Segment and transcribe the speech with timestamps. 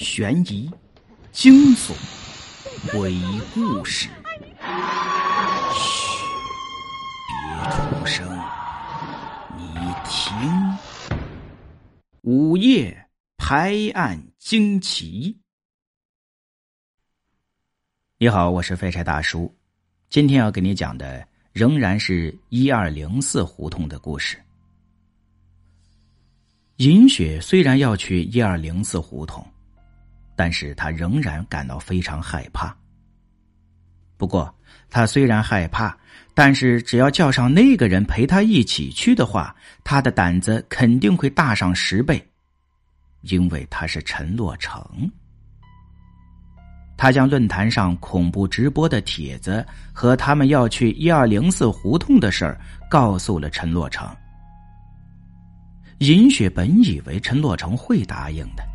[0.00, 0.68] 悬疑、
[1.30, 1.92] 惊悚、
[2.90, 3.14] 鬼
[3.52, 4.08] 故事。
[5.74, 6.24] 嘘，
[7.28, 8.26] 别出声，
[9.58, 9.62] 你
[10.06, 10.78] 听。
[12.22, 15.38] 午夜拍案惊奇。
[18.16, 19.54] 你好，我是废柴大叔，
[20.08, 24.42] 今天要给你讲的仍然是一二零四胡同的故事。
[26.76, 29.46] 银雪虽然要去一二零四胡同，
[30.40, 32.74] 但是他仍然感到非常害怕。
[34.16, 34.50] 不过，
[34.88, 35.94] 他虽然害怕，
[36.32, 42.26] 但是只要叫上那个人陪他一起去的话，他的胆子肯定会大上十倍，
[43.20, 44.82] 因为他是陈洛成。
[46.96, 49.62] 他将论坛上恐怖直播的帖子
[49.92, 54.08] 和他们要去一二零四胡同的事儿告诉了陈洛成。
[55.98, 58.66] 尹雪本以为陈洛成会答应的，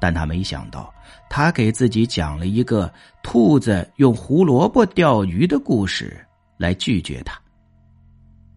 [0.00, 0.92] 但他没想到，
[1.28, 2.90] 他给自己讲了一个
[3.22, 6.16] 兔子用胡萝卜钓鱼的故事
[6.56, 7.38] 来拒绝他，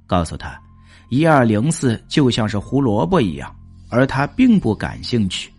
[0.07, 0.57] 告诉他，
[1.09, 3.53] 一二零四就像是胡萝卜一样，
[3.89, 5.51] 而他并不感兴趣。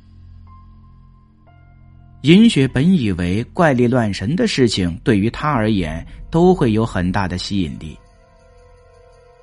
[2.22, 7.98] 尹雪本以为怪力乱神的事情对于他而言都会有很大的吸引力，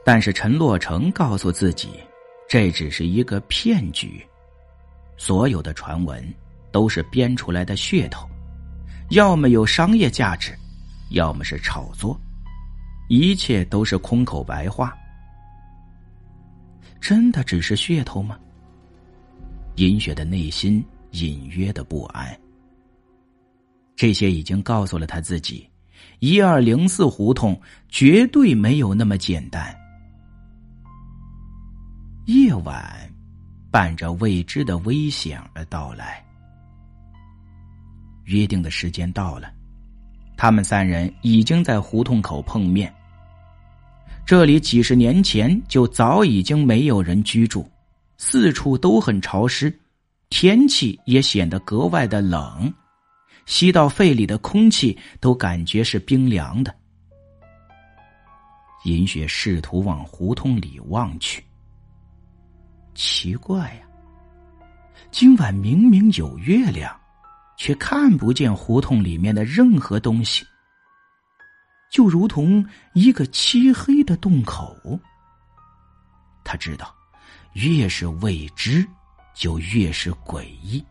[0.03, 1.89] 但是陈洛成告诉自己。
[2.50, 4.22] 这只是一个骗局，
[5.23, 6.33] 所有的传闻
[6.72, 8.27] 都是编出来的噱头，
[9.11, 10.58] 要么有商业价值，
[11.11, 12.19] 要么是炒作，
[13.08, 14.97] 一切都是空口白话。
[16.99, 18.36] 真的只是噱头吗？
[19.75, 22.36] 尹雪的内心隐约的不安。
[23.95, 25.69] 这些已经告诉了他自己，
[26.17, 29.72] 一二零四胡同绝对没有那么简单。
[32.25, 33.08] 夜晚，
[33.72, 36.23] 伴着未知的危险而到来。
[38.25, 39.52] 约定的时间到了，
[40.37, 42.93] 他们三人已经在胡同口碰面。
[44.26, 47.67] 这里几十年前就早已经没有人居住，
[48.17, 49.73] 四处都很潮湿，
[50.30, 52.71] 天气也显得格外的冷，
[53.45, 56.73] 吸到肺里的空气都感觉是冰凉的。
[58.86, 61.43] 银雪试图往胡同里望去。
[63.21, 63.82] 奇怪呀！
[65.11, 66.99] 今晚明明有月亮，
[67.55, 70.43] 却看不见胡同里面的任何东西，
[71.92, 72.65] 就如同
[72.95, 74.99] 一个漆黑的洞口。
[76.43, 76.92] 他知道，
[77.54, 78.83] 越是未知，
[79.36, 80.83] 就越是诡异；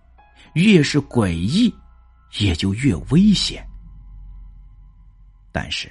[0.52, 1.74] 越是诡异，
[2.38, 3.66] 也就越危险。
[5.50, 5.90] 但是，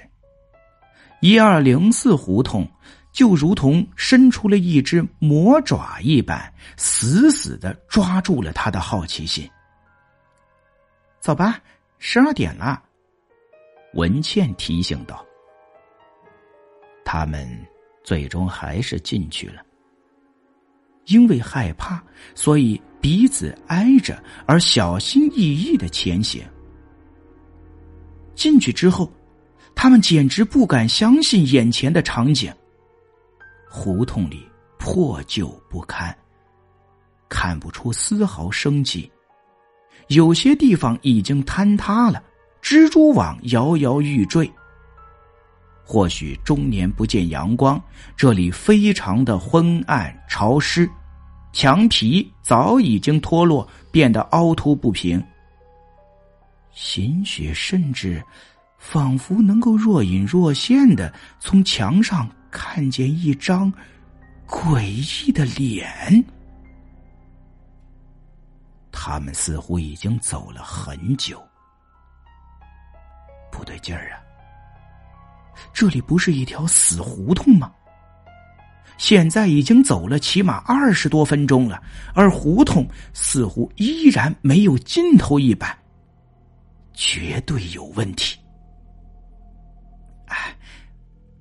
[1.20, 2.66] 一二零四胡同。
[3.12, 9.48] 就如同伸出了一只魔爪一般，死死的抓住了他的好奇心。
[11.20, 11.60] 走吧，
[11.98, 12.82] 十二点了。
[13.94, 15.24] 文倩提醒道。
[17.04, 17.48] 他们
[18.04, 19.60] 最终还是进去了，
[21.06, 22.00] 因为害怕，
[22.36, 26.40] 所以彼此挨着，而小心翼翼的前行。
[28.36, 29.12] 进去之后，
[29.74, 32.54] 他们简直不敢相信眼前的场景。
[33.72, 36.14] 胡同里破旧不堪，
[37.28, 39.08] 看不出丝毫生机，
[40.08, 42.20] 有些地方已经坍塌了，
[42.60, 44.50] 蜘蛛网摇摇欲坠。
[45.84, 47.80] 或许终年不见阳光，
[48.16, 50.90] 这里非常的昏暗潮湿，
[51.52, 55.24] 墙皮早已经脱落，变得凹凸不平。
[56.72, 58.20] 新雪甚至
[58.78, 62.28] 仿佛能够若隐若现的从墙上。
[62.50, 63.72] 看见一张
[64.46, 64.82] 诡
[65.26, 66.24] 异的脸，
[68.90, 71.42] 他们似乎已经走了很久。
[73.52, 74.20] 不对劲儿啊！
[75.72, 77.72] 这里不是一条死胡同吗？
[78.96, 81.82] 现在已经走了起码二十多分钟了，
[82.14, 85.76] 而胡同似乎依然没有尽头一般，
[86.92, 88.38] 绝对有问题。
[90.26, 90.54] 哎，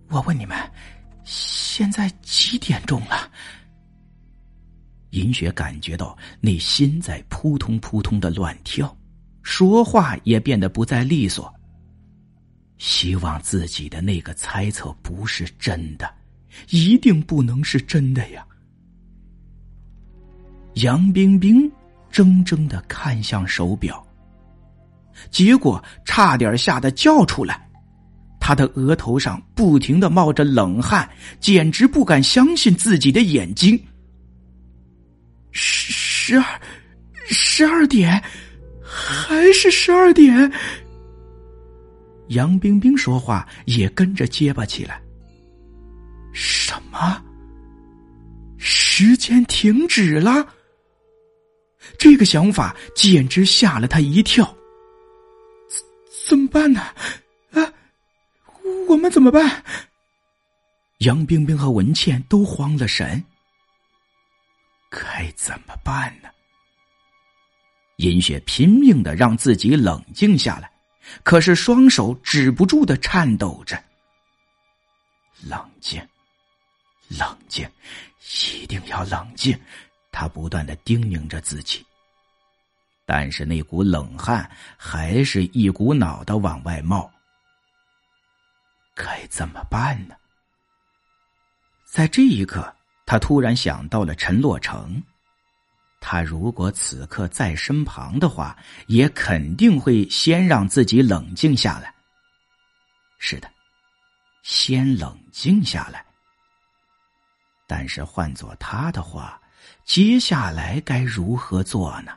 [0.10, 0.58] 我问你们。
[1.32, 3.30] 现在几点钟了？
[5.12, 8.98] 银雪感觉到内心在扑通扑通的乱跳，
[9.44, 11.54] 说话也变得不再利索。
[12.80, 16.12] 希望自己的那个猜测不是真的，
[16.70, 18.44] 一定不能是真的呀！
[20.76, 21.72] 杨冰冰
[22.12, 24.04] 怔怔的看向手表，
[25.30, 27.69] 结果差点吓得叫出来。
[28.50, 31.08] 他的额头上不停的冒着冷汗，
[31.40, 33.80] 简直不敢相信自己的眼睛。
[35.52, 36.62] 十十二，
[37.28, 38.20] 十二点，
[38.82, 40.52] 还是十二点。
[42.30, 45.00] 杨冰冰说话也跟着结巴起来。
[46.34, 47.24] 什么？
[48.58, 50.44] 时间停止了？
[52.00, 54.44] 这个想法简直吓了他一跳。
[55.70, 55.86] 怎
[56.30, 56.82] 怎么办呢？
[58.90, 59.64] 我们怎么办？
[61.00, 63.24] 杨冰冰和文倩都慌了神。
[64.90, 66.30] 该怎么办呢？
[67.98, 70.72] 银雪拼命的让自己冷静下来，
[71.22, 73.82] 可是双手止不住的颤抖着。
[75.44, 76.02] 冷静，
[77.10, 77.70] 冷静，
[78.52, 79.58] 一定要冷静！
[80.12, 81.86] 他不断的叮咛着自己。
[83.06, 87.10] 但是那股冷汗还是一股脑的往外冒。
[89.00, 90.16] 该怎么办呢？
[91.86, 92.76] 在这一刻，
[93.06, 95.02] 他突然想到了陈洛成。
[96.02, 98.58] 他如果此刻在身旁的话，
[98.88, 101.94] 也肯定会先让自己冷静下来。
[103.20, 103.50] 是的，
[104.44, 106.06] 先冷静下来。
[107.68, 109.42] 但是换做他的话，
[109.86, 112.12] 接下来该如何做呢？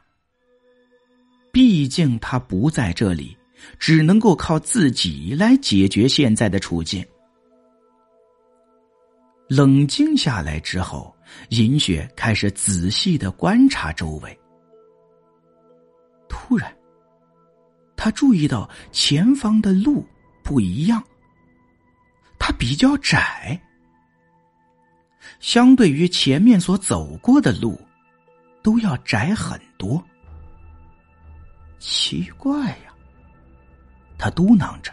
[1.53, 3.37] 毕竟他不在这里，
[3.79, 7.05] 只能够靠自己来解决现在的处境。
[9.49, 11.15] 冷静下来之后，
[11.51, 14.39] 银雪开始仔细的观察周围。
[16.29, 16.75] 突然，
[17.97, 20.07] 他注意到前方的路
[20.43, 21.03] 不一样，
[22.39, 23.61] 它比较窄，
[25.39, 27.79] 相对于前面所走过的路，
[28.63, 30.03] 都要窄很多。
[31.79, 32.92] 奇怪呀，
[34.23, 34.93] 他嘟囔着。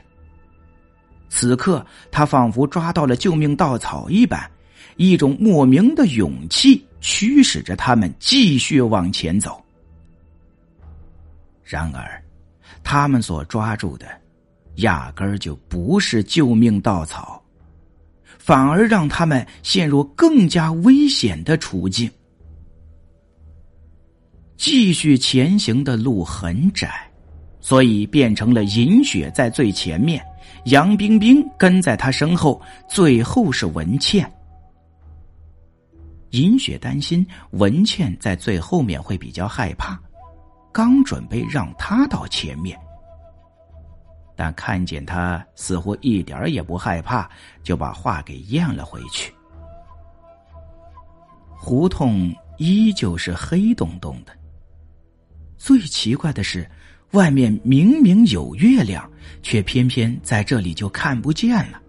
[1.30, 4.50] 此刻，他仿佛抓到了救命稻草一般，
[4.98, 9.64] 一种莫名的勇气驱使着他们继续往前走。
[11.64, 12.20] 然而，
[12.84, 14.08] 他们所抓住的，
[14.78, 17.40] 压根儿就不是救命稻草，
[18.40, 22.10] 反而让他们陷入更加危险的处境。
[24.58, 27.09] 继续前行的路很窄，
[27.70, 30.26] 所以变成了银雪在最前面。
[30.66, 34.28] 杨冰冰跟在他身后，最后是文倩。
[36.32, 40.00] 银雪担心文倩在最后面会比较害怕，
[40.72, 42.76] 刚准备让她到前面，
[44.36, 47.30] 但看见他似乎一点也不害怕，
[47.62, 49.32] 就把话给咽了回去。
[51.56, 54.34] 胡同依旧是黑洞洞的，
[55.56, 56.68] 最奇怪的是。
[57.12, 59.10] 外面明明有月亮，
[59.42, 61.82] 却偏偏在这里就看不见了。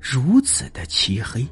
[0.00, 1.46] 如此的漆黑，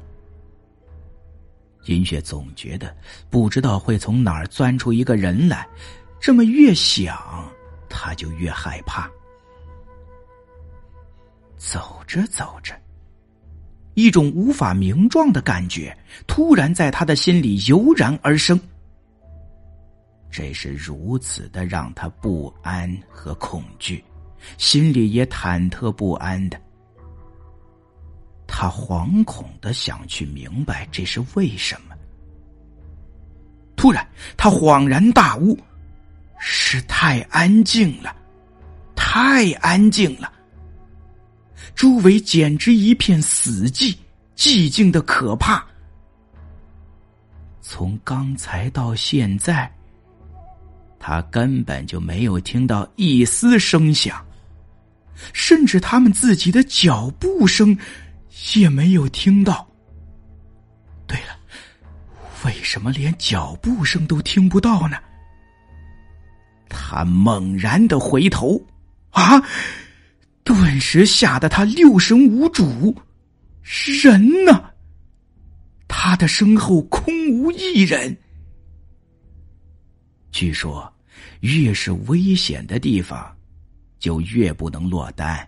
[1.85, 2.95] 银雪总觉得
[3.29, 5.67] 不知道会从哪儿钻出一个人来。
[6.21, 7.17] 这么越想，
[7.89, 9.09] 他就越害怕。
[11.57, 12.73] 走着走着，
[13.93, 15.95] 一种无法名状的感觉
[16.27, 18.59] 突然在他的心里油然而生。
[20.31, 24.03] 这是如此的让他不安和恐惧，
[24.57, 26.61] 心里也忐忑不安的。
[28.45, 31.95] 他惶恐的想去明白这是为什么。
[33.75, 34.07] 突然，
[34.37, 35.57] 他恍然大悟：
[36.39, 38.15] 是太安静了，
[38.95, 40.31] 太安静了。
[41.75, 43.95] 周围简直一片死寂，
[44.35, 45.65] 寂静的可怕。
[47.61, 49.71] 从刚才到现在。
[50.99, 54.23] 他根本就没有听到一丝声响，
[55.33, 57.75] 甚至他们自己的脚步声
[58.53, 59.67] 也没有听到。
[61.07, 61.37] 对了，
[62.45, 64.97] 为什么连脚步声都听不到呢？
[66.67, 68.61] 他猛然的回头，
[69.11, 69.41] 啊！
[70.43, 72.95] 顿时吓得他六神无主。
[73.61, 74.71] 人呢？
[75.87, 78.15] 他的身后空无一人。
[80.31, 80.91] 据说，
[81.41, 83.35] 越是危险的地方，
[83.97, 85.47] 就越不能落单，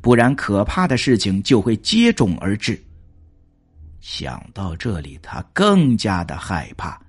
[0.00, 2.80] 不然可怕的事情就会接踵而至。
[4.00, 7.00] 想到这里，他更加的害怕，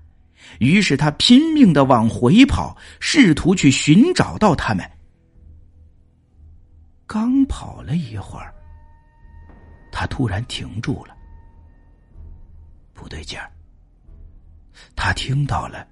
[0.60, 4.90] 于是他拼命的往回跑，试图去寻找到他们。
[7.06, 8.54] 刚跑了一会儿，
[9.92, 11.16] 他突然停住了，
[12.94, 13.52] 不对劲儿，
[14.96, 15.86] 他听到了。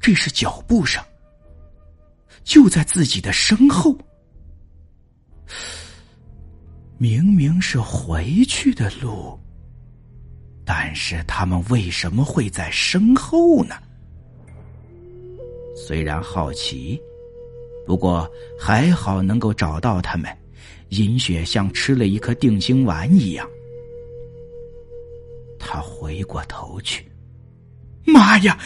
[0.00, 1.02] 这是脚步声，
[2.44, 3.96] 就在自己的身后。
[6.96, 9.38] 明明是回去的路，
[10.64, 13.76] 但是他们为什么会在身后呢？
[15.76, 17.00] 虽然好奇，
[17.86, 18.28] 不过
[18.58, 20.36] 还好能够找到他们。
[20.90, 23.46] 银雪像吃了一颗定心丸一样，
[25.58, 27.06] 他回过头去，
[28.06, 28.58] 妈呀！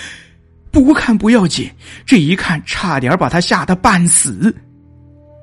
[0.72, 1.70] 不看不要紧，
[2.06, 4.52] 这一看差点把他吓得半死。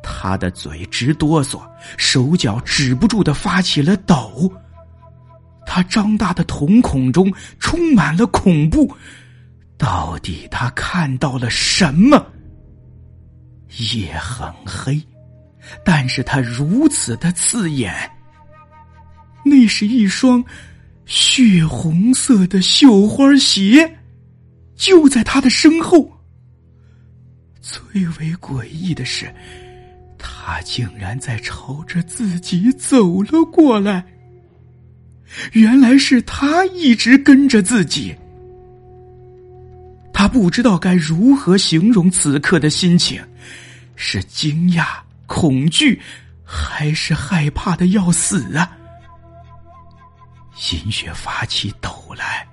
[0.01, 1.61] 他的嘴直哆嗦，
[1.97, 4.51] 手脚止不住的发起了抖。
[5.67, 8.91] 他张大的瞳孔中充满了恐怖。
[9.77, 12.25] 到底他看到了什么？
[13.91, 14.99] 夜很黑，
[15.85, 17.93] 但是他如此的刺眼。
[19.45, 20.43] 那是一双
[21.05, 23.98] 血红色的绣花鞋。
[24.79, 26.09] 就在他的身后。
[27.61, 29.31] 最为诡异的是，
[30.17, 34.03] 他竟然在朝着自己走了过来。
[35.51, 38.15] 原来是他一直跟着自己。
[40.13, 43.21] 他不知道该如何形容此刻的心情，
[43.95, 44.85] 是惊讶、
[45.27, 46.01] 恐惧，
[46.43, 48.71] 还是害怕的要死啊？
[50.55, 52.47] 心血发起抖来。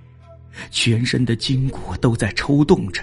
[0.71, 3.03] 全身的筋骨都在抽动着，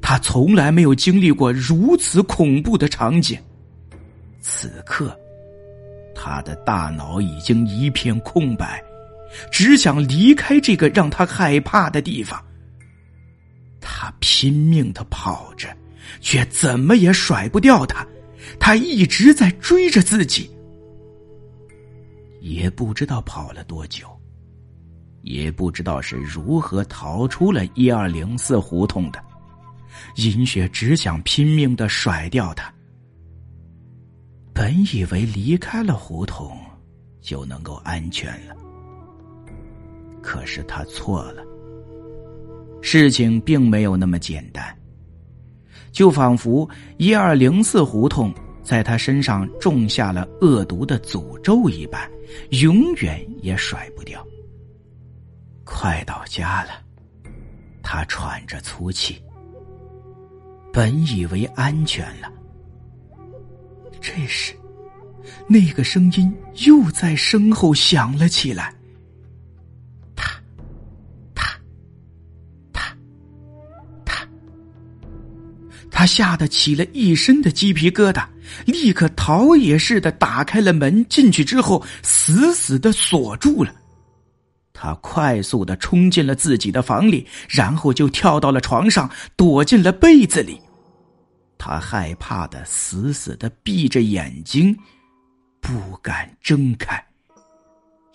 [0.00, 3.38] 他从来没有经历过如此恐怖的场景。
[4.40, 5.16] 此刻，
[6.14, 8.82] 他的大脑已经一片空白，
[9.50, 12.42] 只想离开这个让他害怕的地方。
[13.80, 15.68] 他拼命的跑着，
[16.20, 18.06] 却怎么也甩不掉他。
[18.58, 20.50] 他一直在追着自己，
[22.40, 24.06] 也不知道跑了多久。
[25.22, 29.22] 也不知道是如何逃出了一二零四胡同的，
[30.16, 32.72] 银雪只想拼命的甩掉他。
[34.52, 36.56] 本以为离开了胡同
[37.20, 38.54] 就能够安全了，
[40.20, 41.42] 可是他错了。
[42.82, 44.76] 事情并没有那么简单，
[45.92, 52.10] 就仿佛一二零四胡同在他身上种下了恶毒的诅咒一般，
[52.60, 54.24] 永远也甩不掉。
[55.64, 56.70] 快到家了，
[57.82, 59.22] 他喘着粗气。
[60.72, 62.32] 本以为安全了，
[64.00, 64.54] 这时，
[65.46, 68.74] 那个声音又在身后响了起来。
[70.16, 70.32] 他，
[71.34, 71.58] 他，
[72.72, 72.96] 他，
[74.04, 74.26] 他，
[75.90, 78.26] 他吓得起了一身的鸡皮疙瘩，
[78.64, 83.81] 立刻逃也似的打开了门，进去之后死死的锁住了。
[84.82, 90.60] 他快速的冲进了自己的房里，然后就跳到了床上，躲进了被子里。
[91.56, 94.76] 他害怕的死死的闭着眼睛，
[95.60, 97.00] 不敢睁开，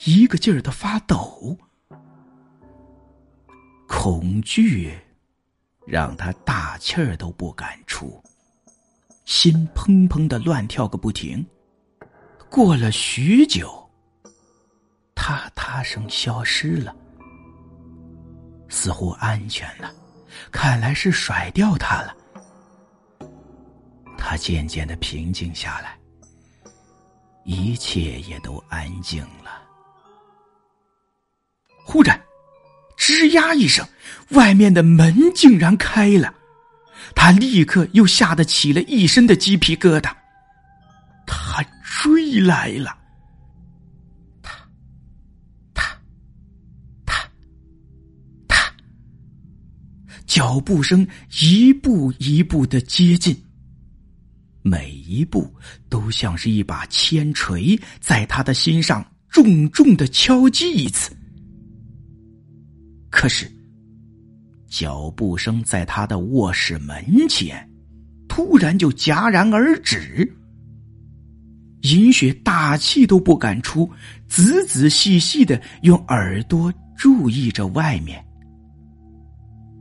[0.03, 1.57] 一个劲儿的发抖。
[3.87, 4.91] 恐惧
[5.85, 8.21] 让他大气儿都不敢出，
[9.23, 11.45] 心砰砰的乱跳个不停。
[12.49, 13.86] 过了许久。
[15.27, 16.95] 嗒嗒声消失了，
[18.69, 19.91] 似乎安全了，
[20.53, 22.15] 看来是甩掉他了。
[24.17, 25.97] 他渐渐的平静下来，
[27.43, 29.61] 一切也都安静了。
[31.85, 32.17] 忽然，
[32.97, 33.85] 吱呀一声，
[34.29, 36.33] 外面的门竟然开了，
[37.13, 40.09] 他立刻又吓得起了一身的鸡皮疙瘩。
[41.25, 42.97] 他追来了。
[50.27, 51.07] 脚步声
[51.41, 53.35] 一步一步的接近，
[54.61, 55.49] 每一步
[55.87, 61.15] 都像是一把铅锤，在他的心上重重的敲击一次。
[63.09, 63.49] 可是，
[64.67, 67.67] 脚步声在他的卧室门前
[68.27, 70.29] 突然就戛然而止。
[71.83, 73.89] 银雪大气都不敢出，
[74.27, 78.21] 仔仔细细的用耳朵注意着外面。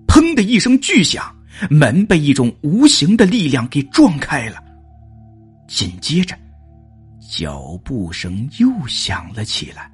[0.06, 1.34] 砰的一声巨响，
[1.70, 4.62] 门被一种无形的力量给撞开了。
[5.68, 6.36] 紧接着，
[7.30, 9.90] 脚步声又响了起来，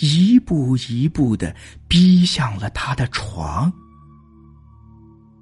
[0.00, 1.54] 一步一步的
[1.88, 3.72] 逼向了他的床。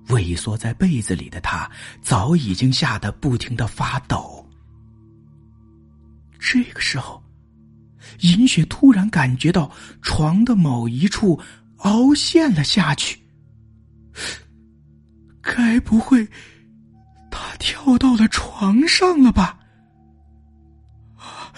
[0.08, 1.70] 畏缩在被子里的他，
[2.02, 4.44] 早已经吓得不停的发抖。
[6.38, 7.22] 这个时候，
[8.20, 9.70] 银雪突然感觉到
[10.02, 11.38] 床的某一处
[11.78, 13.19] 凹陷了下去。
[15.40, 16.26] 该不会
[17.30, 19.58] 他跳到了床上了吧？
[21.16, 21.52] 啊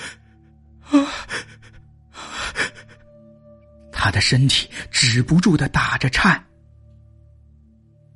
[0.90, 1.08] 啊！
[3.92, 6.42] 他的身体止不住的打着颤。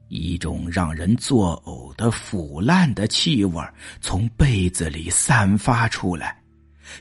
[0.08, 3.62] 一种让人作呕的腐烂的气味
[4.00, 6.40] 从被子里散发出来，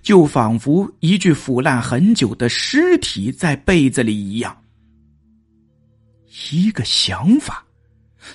[0.01, 4.55] 就仿佛一具腐烂很久的尸体在被子里一样。
[6.51, 7.65] 一个想法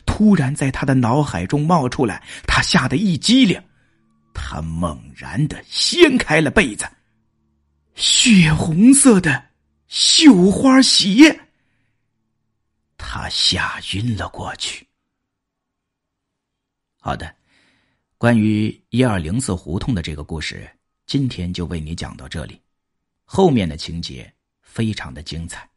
[0.07, 3.63] 突然在他的脑海中冒出来，他吓得一激灵，
[4.33, 6.89] 他猛然的掀开了被子，
[7.95, 9.51] 血红色的
[9.89, 11.41] 绣花鞋。
[12.97, 14.87] 他吓晕了过去。
[17.01, 17.35] 好的，
[18.19, 20.71] 关于一二零四胡同的这个故事，
[21.07, 22.61] 今天就为你讲到这里。
[23.25, 25.69] 后面的情节非常的精彩，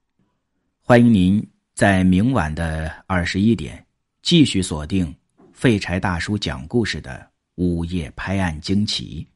[0.82, 3.84] 欢迎您在明晚的二十一点
[4.22, 5.14] 继续锁定
[5.54, 9.28] 废柴大叔讲故事的午夜拍案惊奇。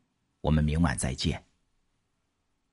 [0.41, 1.47] 我们明晚再见。